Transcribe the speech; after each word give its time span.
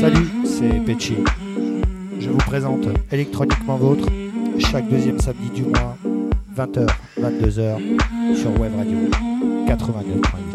Salut, 0.00 0.28
c'est 0.44 0.80
Pecci. 0.86 1.16
Je 2.20 2.30
vous 2.30 2.38
présente 2.38 2.86
Électroniquement 3.10 3.76
Vôtre 3.76 4.06
chaque 4.58 4.88
deuxième 4.88 5.18
samedi 5.18 5.50
du 5.50 5.62
mois, 5.62 5.96
20h, 6.56 6.86
22h 7.20 8.36
sur 8.36 8.60
Web 8.60 8.76
Radio 8.76 8.98
89.8. 9.66 10.47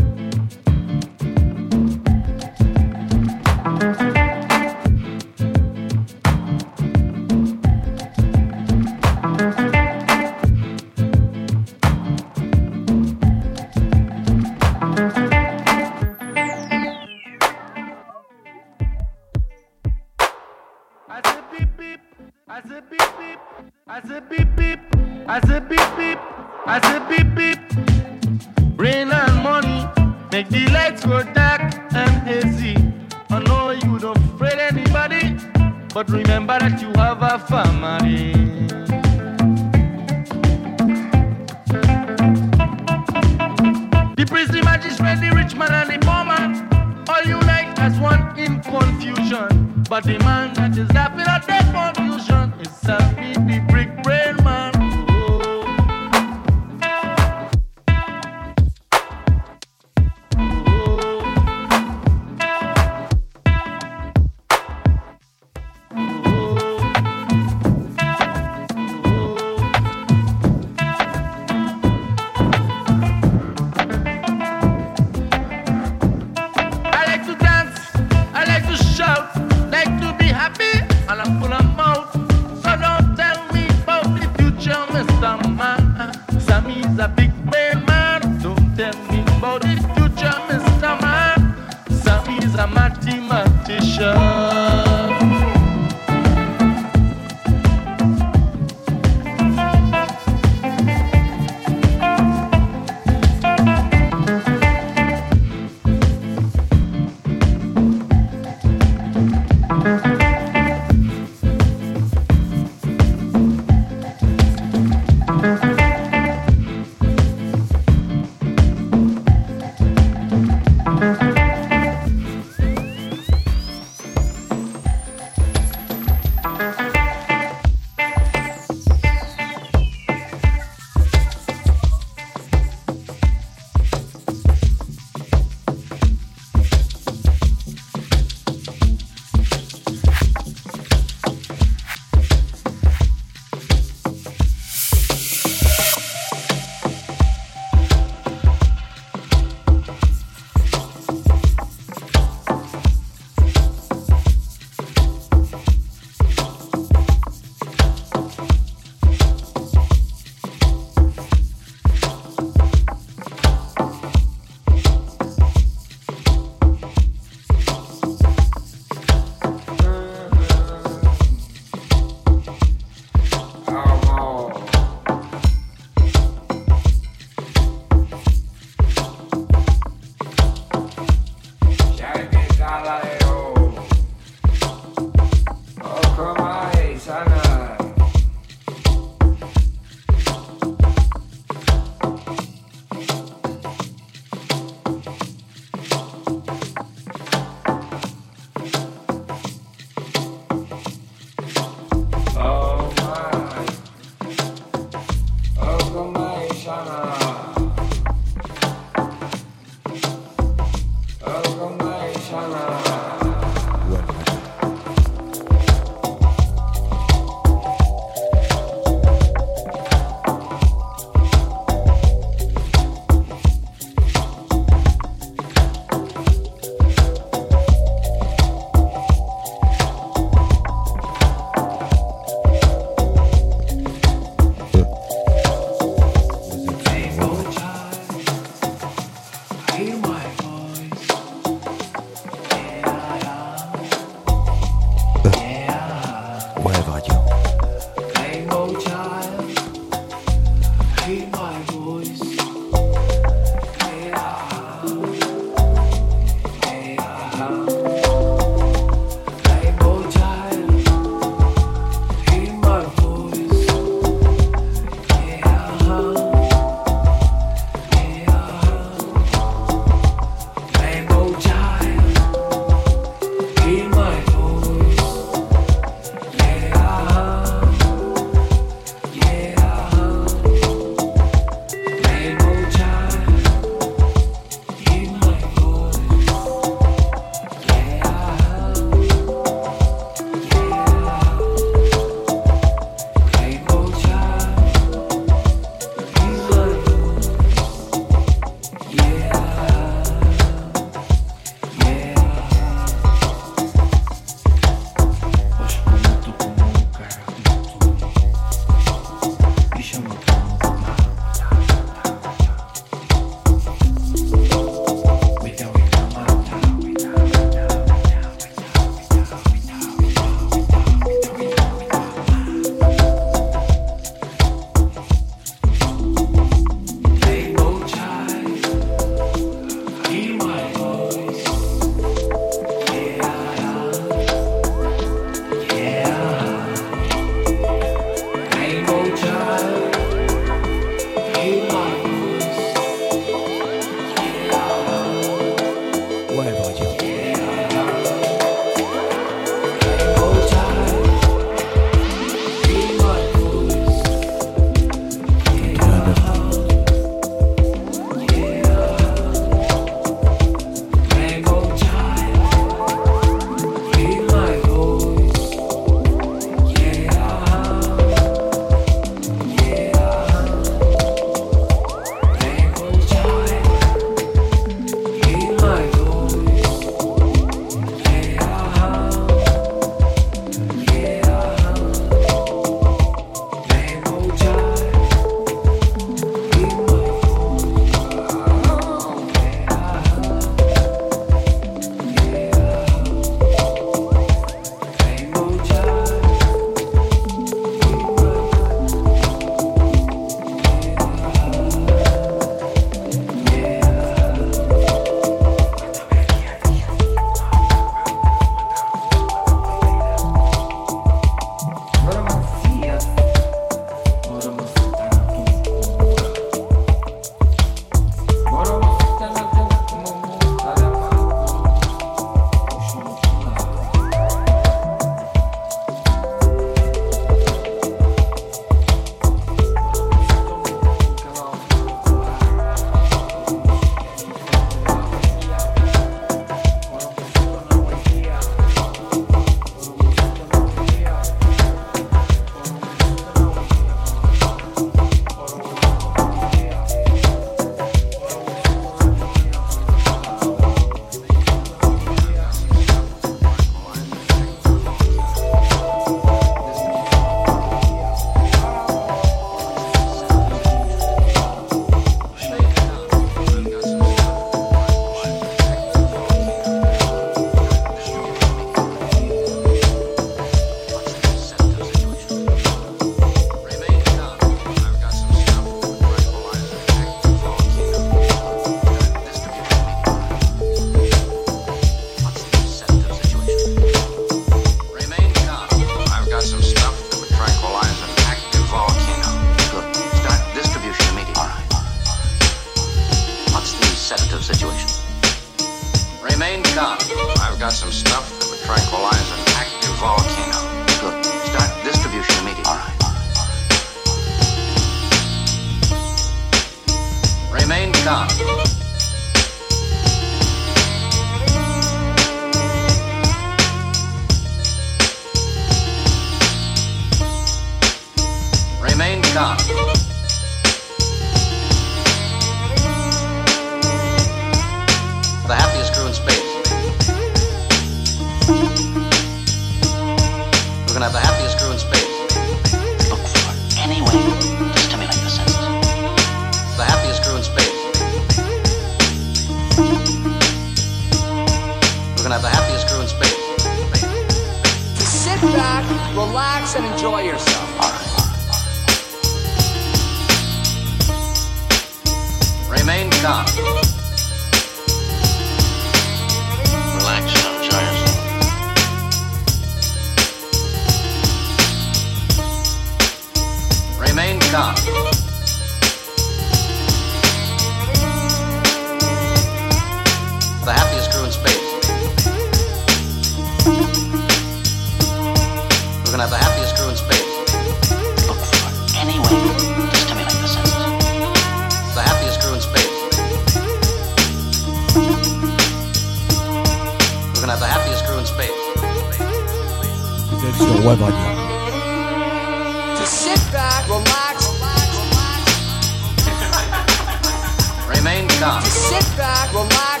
Remain 598.44 598.60
sit 598.62 599.16
back, 599.16 599.48
relax, 599.54 600.00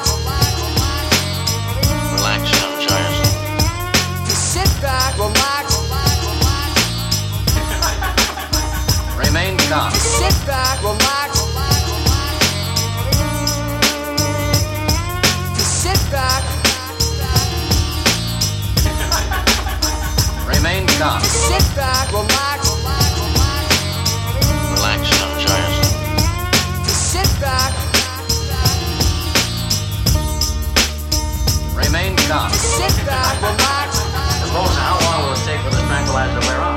Relax 2.12 2.42
and 2.52 2.82
enjoy 2.82 3.04
sit 4.52 4.70
back, 4.82 5.16
relax, 5.16 5.66
Remain 9.16 9.56
calm. 9.70 9.90
sit 9.92 10.36
back, 10.46 10.76
relax, 10.82 11.32
sit 15.80 16.00
back, 16.12 16.42
Remain 20.46 20.86
calm. 20.98 21.20
sit 21.22 21.64
back, 21.74 22.12
Relax 22.12 22.43
back, 33.06 33.40
relax, 33.42 33.98
Suppose 34.44 34.76
how 34.76 34.98
long 35.04 35.24
will 35.24 35.32
it 35.32 35.44
take 35.44 35.60
for 35.60 35.70
this 35.70 35.82
tranquilizer 35.88 36.40
to 36.40 36.46
wear 36.46 36.60
off? 36.60 36.73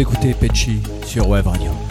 Écoutez 0.00 0.32
Pecci 0.32 0.80
sur 1.04 1.28
Web 1.28 1.48
Radio 1.48 1.87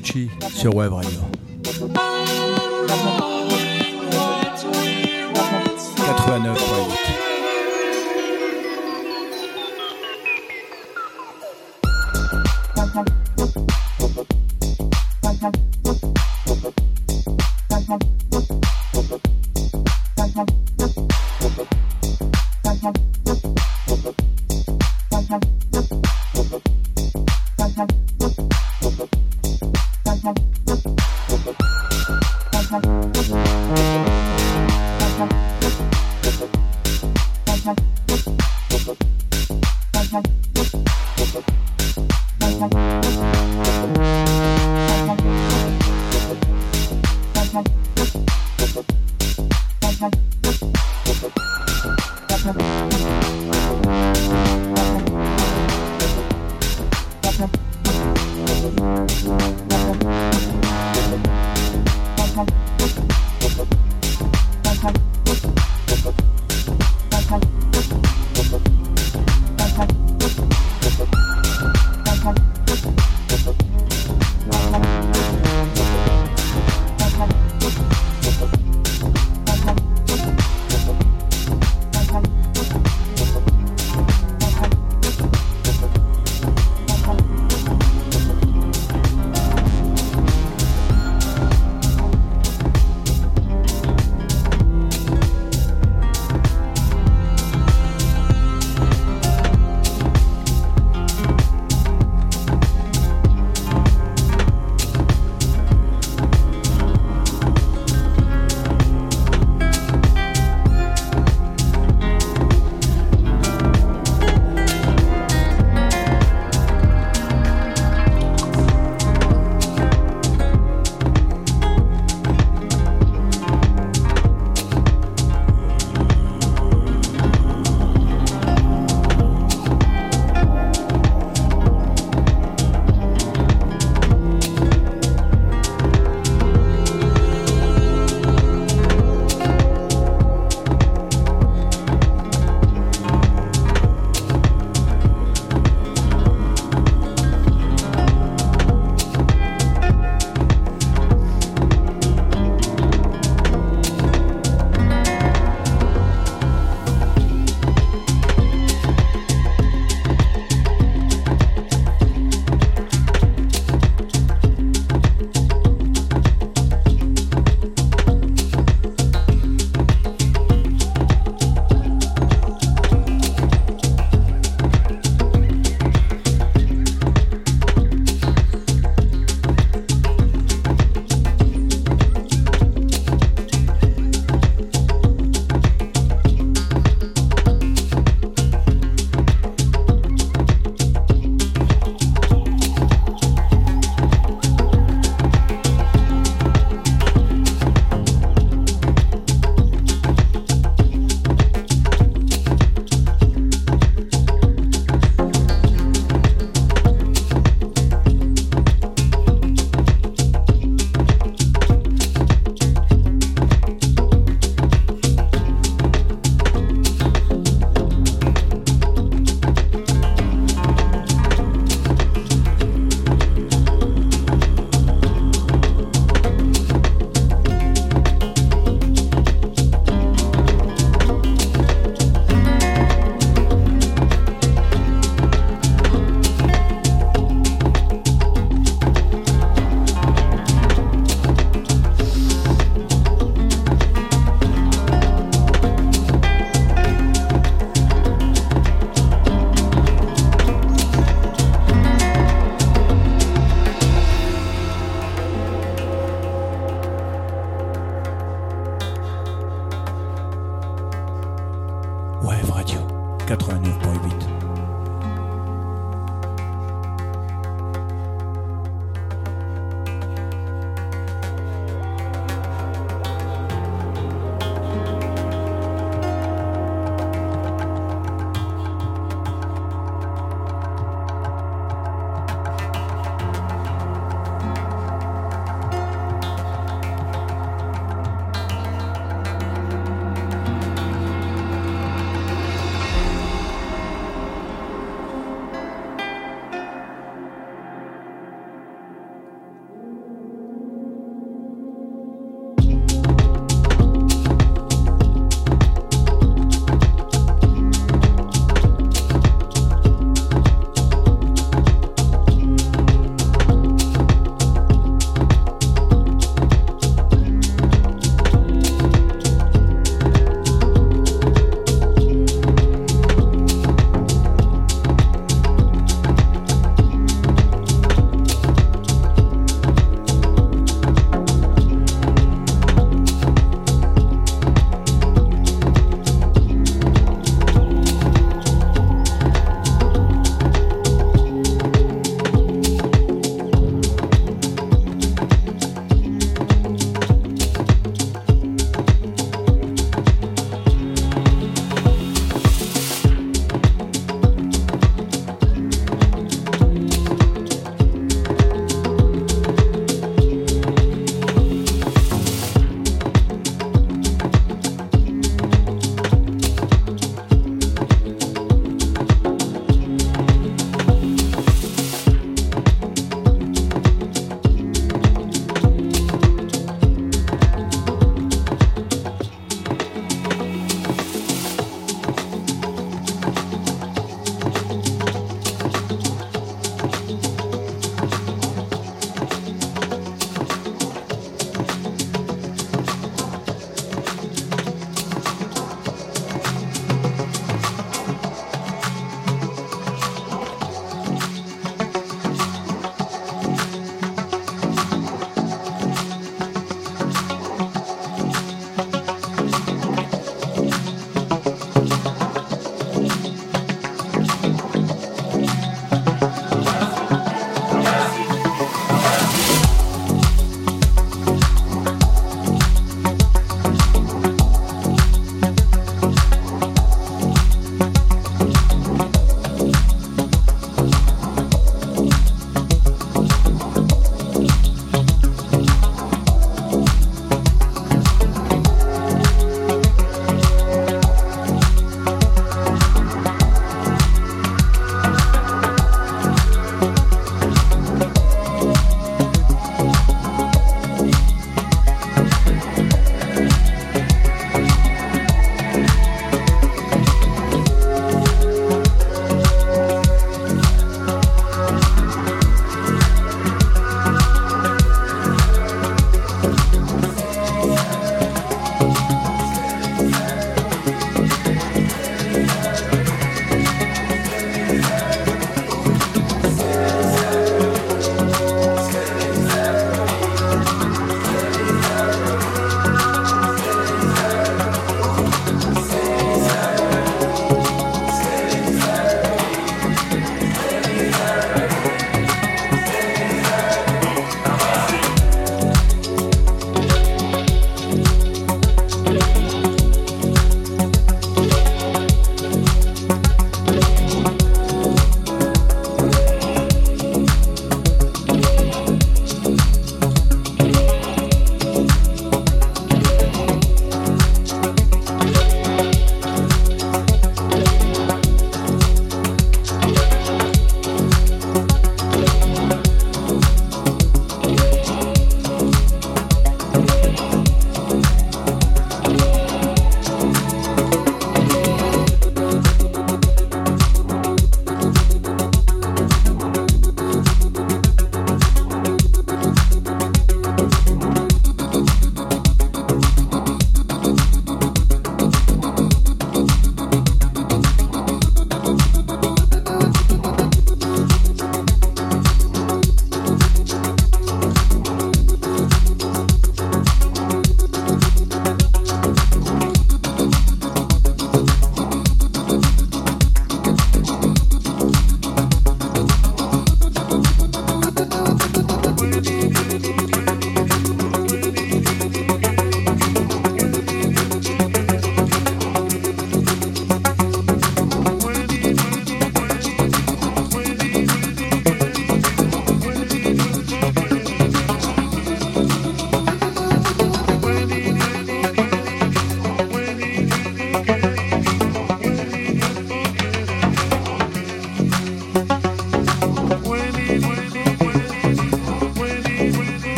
Vous 0.00 0.06
écoutez 0.06 0.30
Pecci 0.30 0.30
sur 0.56 0.74
Wave 0.74 0.94
Radio. 0.94 1.29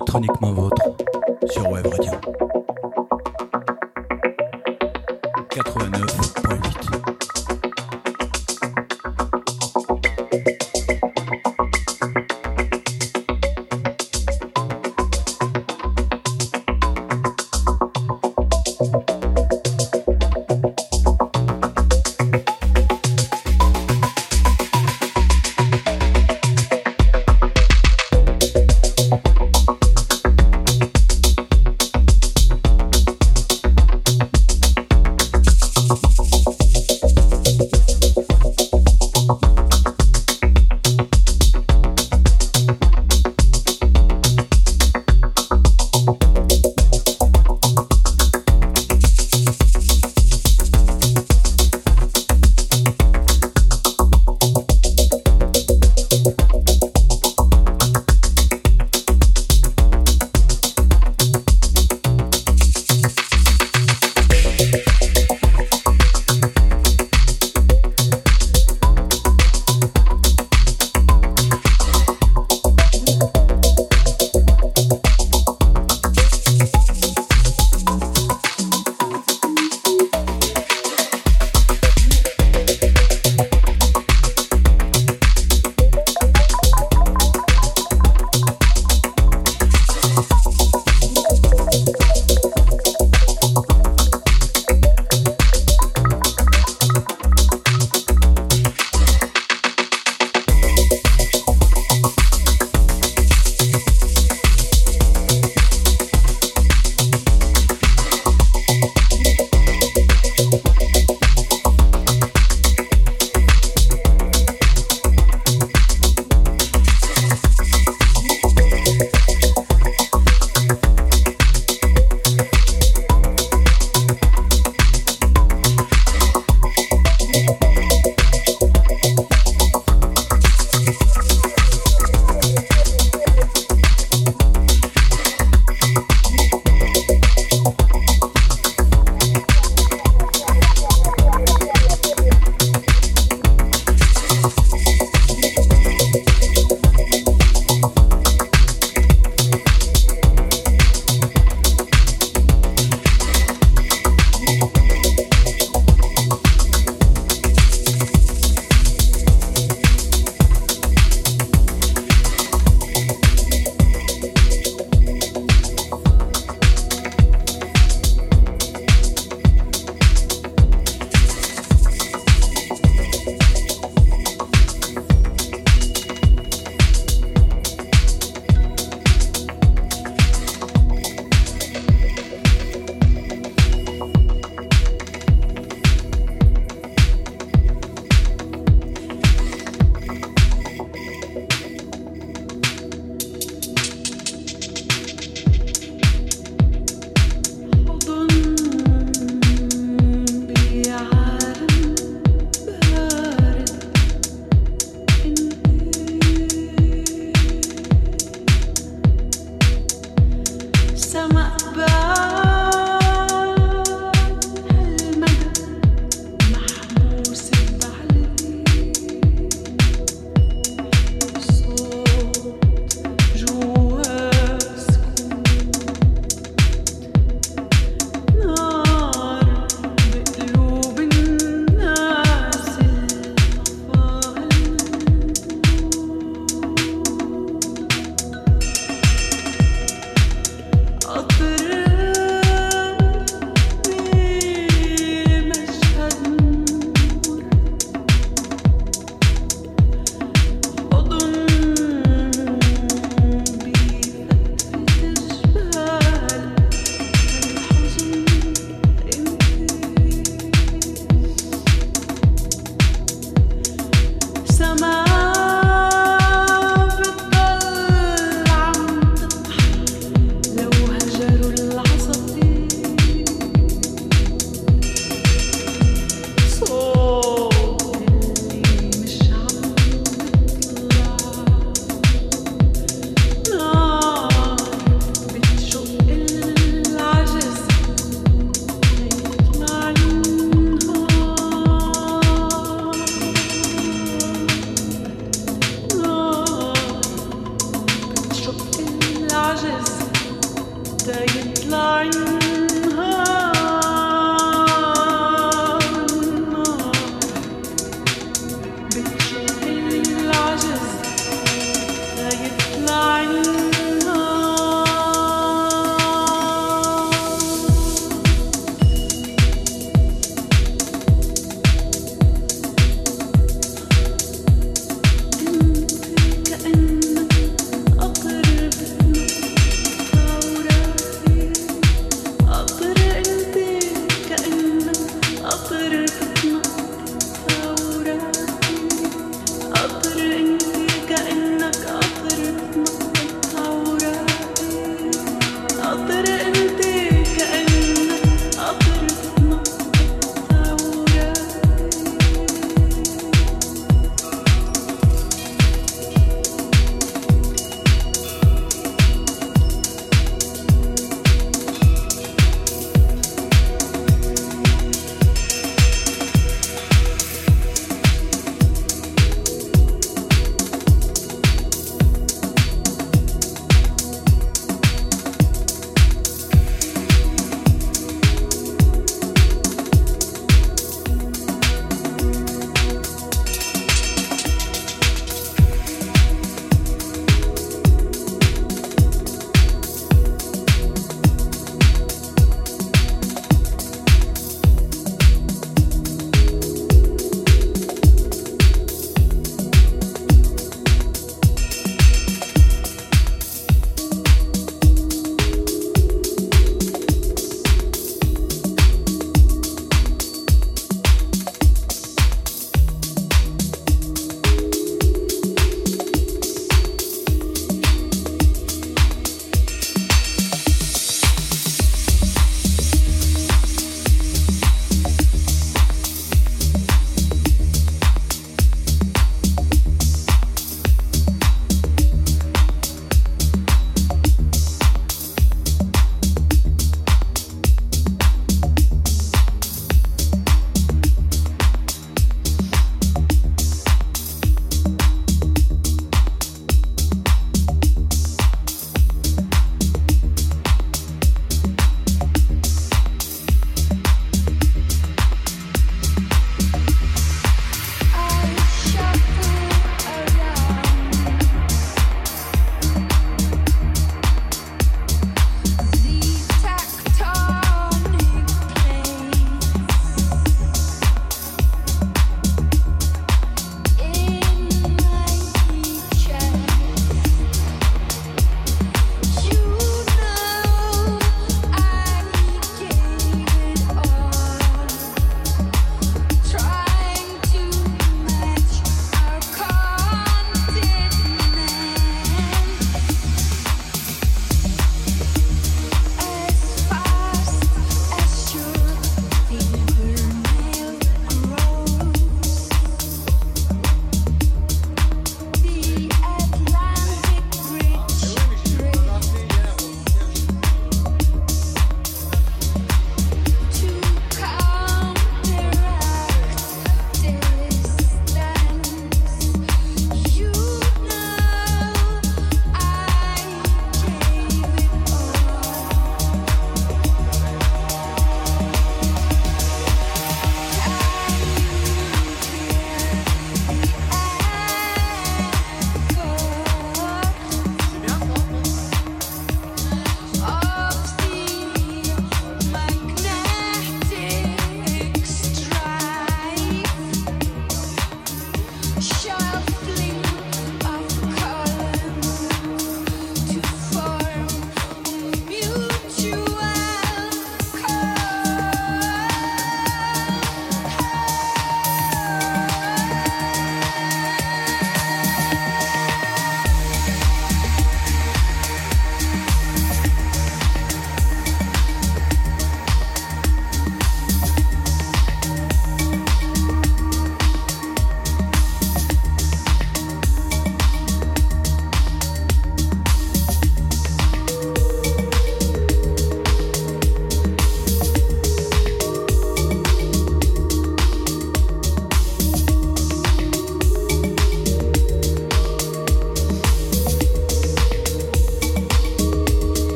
Électroniquement 0.00 0.49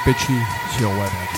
Pecci 0.00 0.34
sur 0.76 0.90
Web 0.98 1.33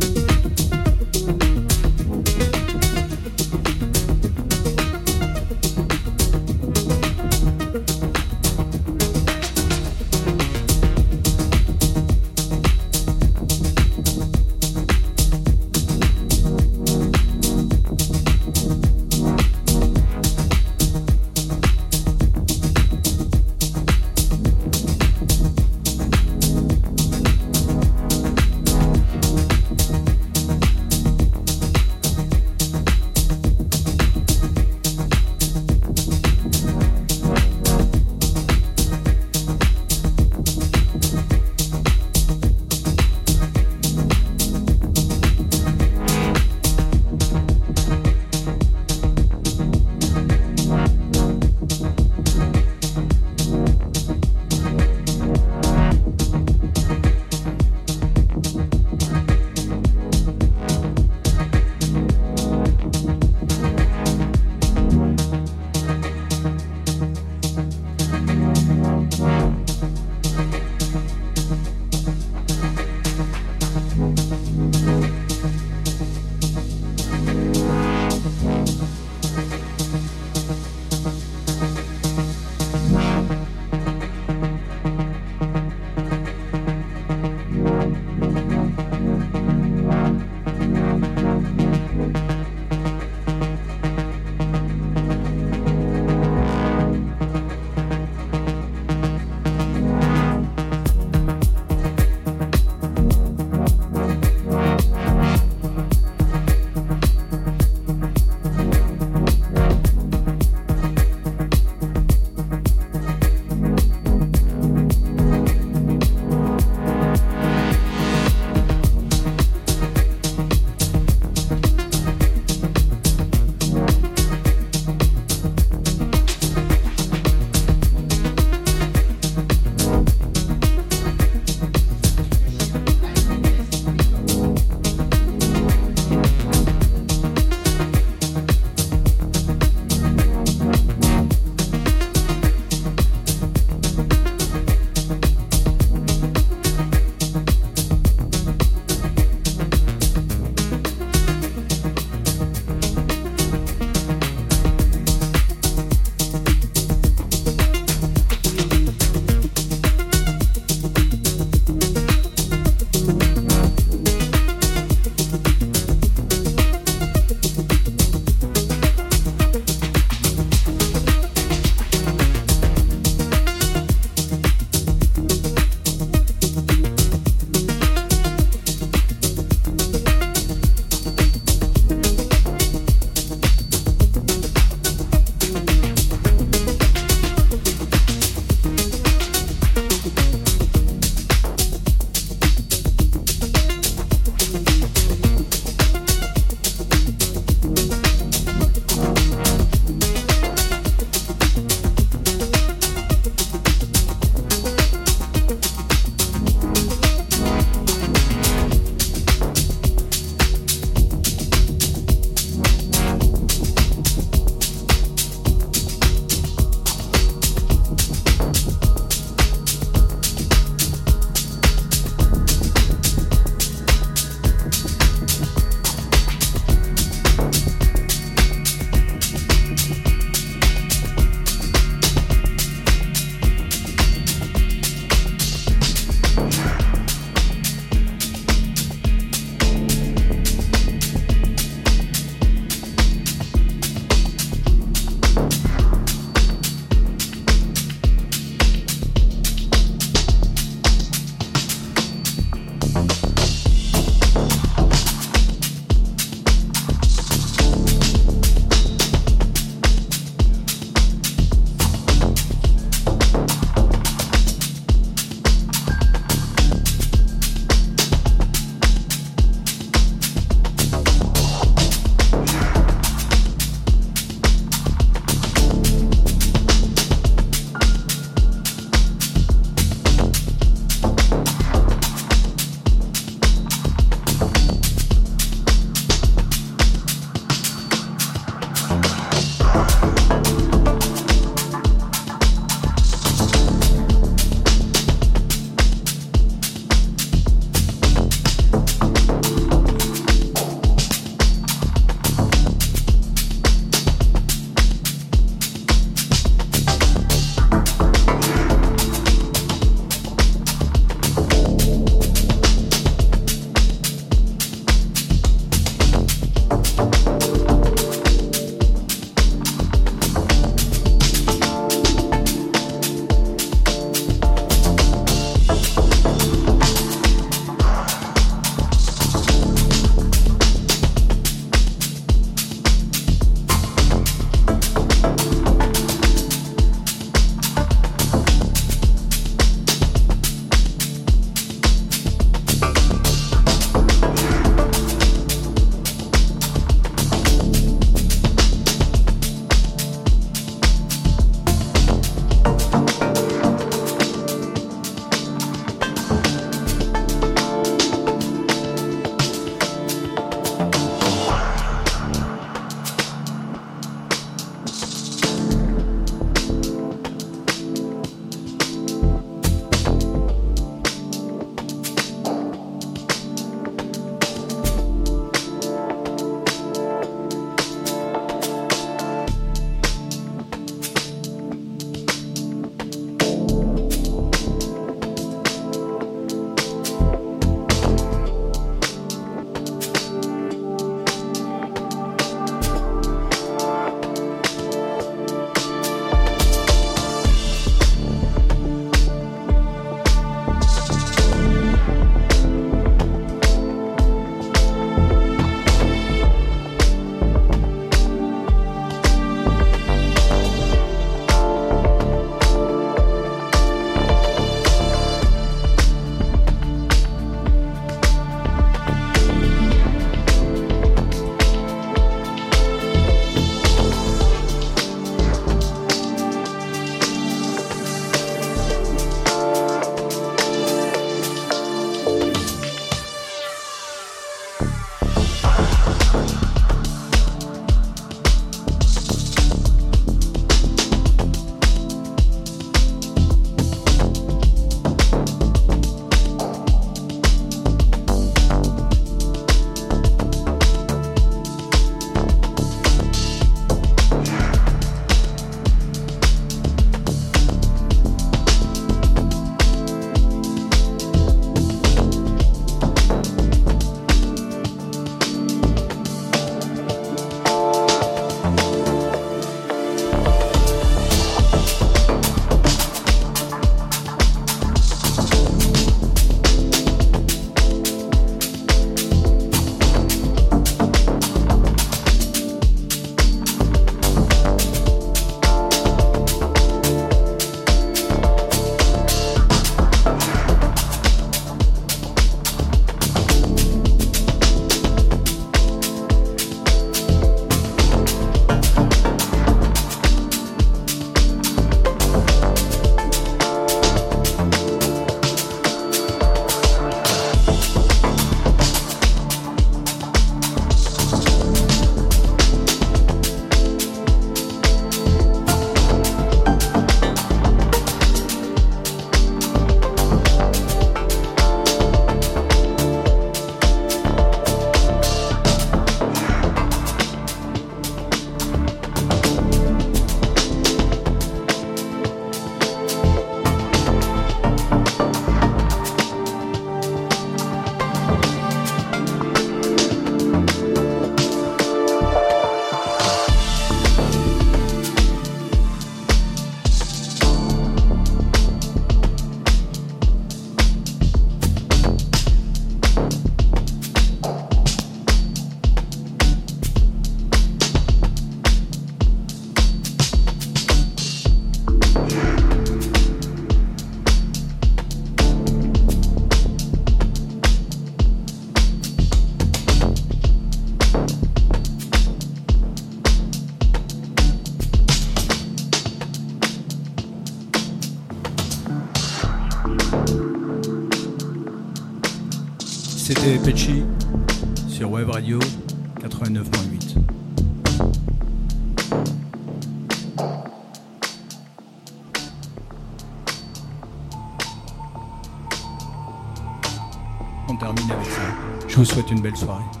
vous 599.01 599.05
souhaite 599.05 599.31
une 599.31 599.41
belle 599.41 599.57
soirée. 599.57 600.00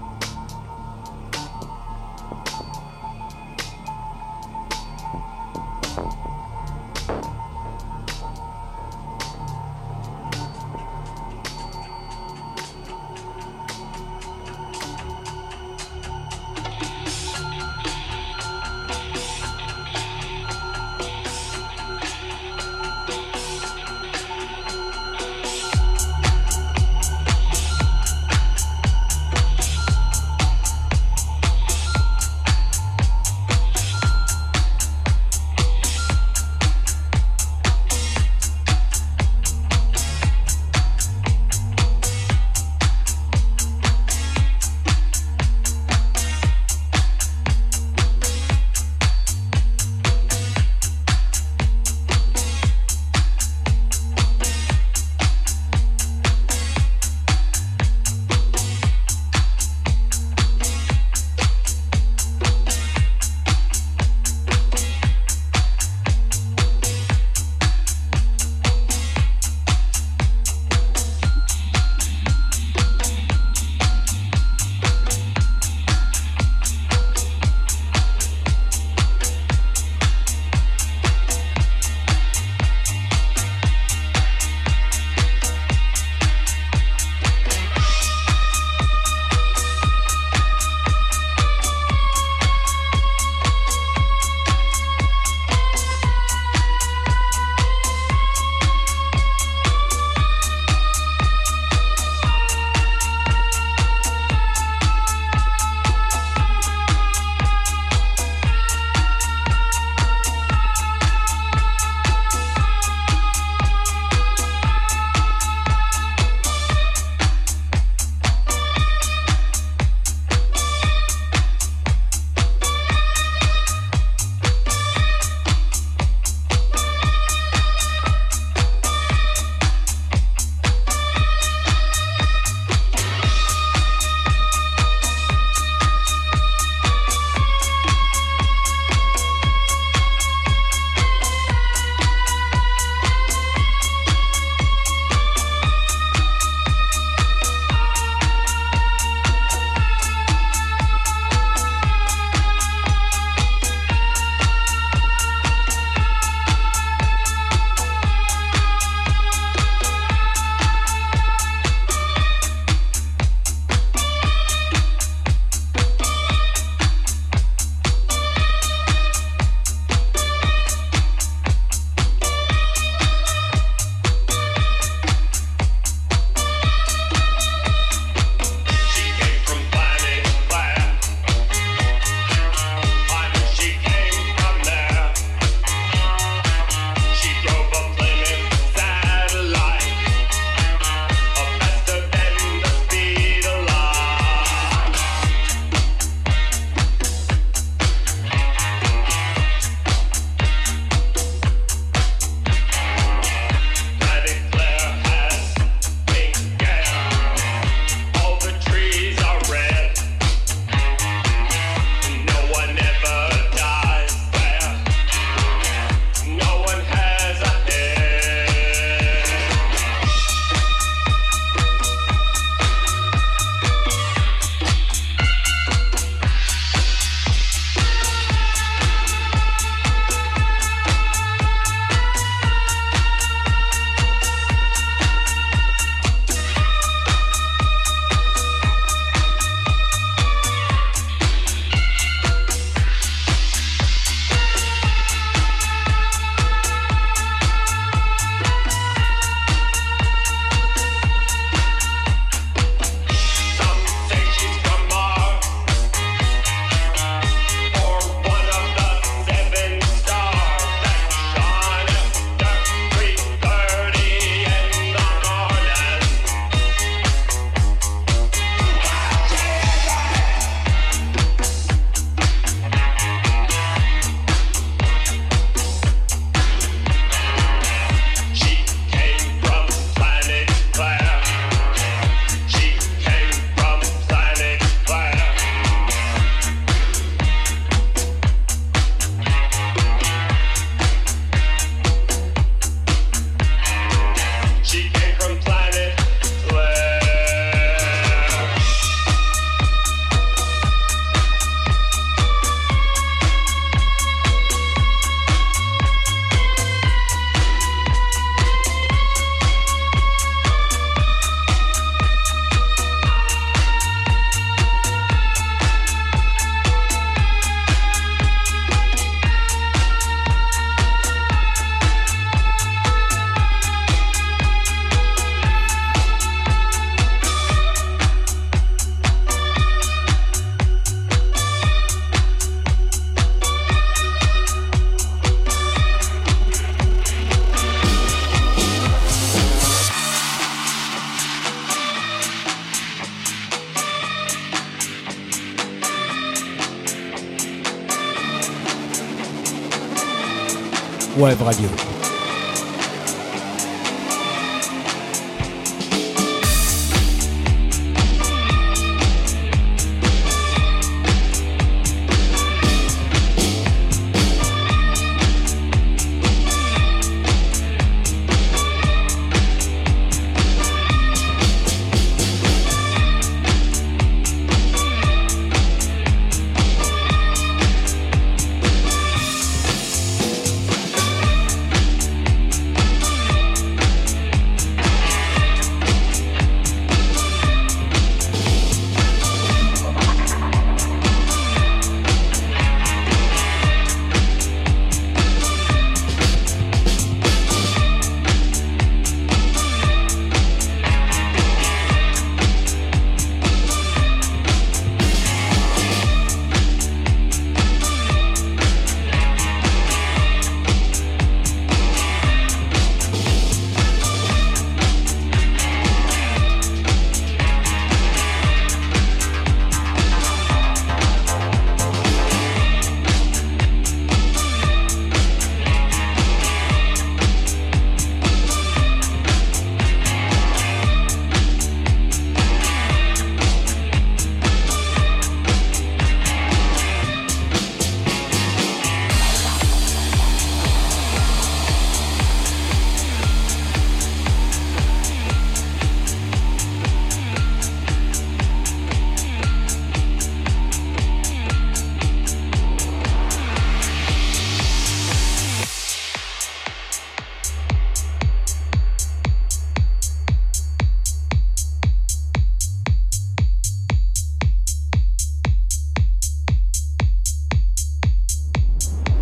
Web 351.21 351.39
Radio. 351.41 351.80